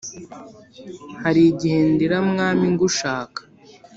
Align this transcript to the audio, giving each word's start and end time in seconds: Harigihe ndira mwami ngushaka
Harigihe 1.21 1.79
ndira 1.93 2.17
mwami 2.29 2.65
ngushaka 2.73 3.39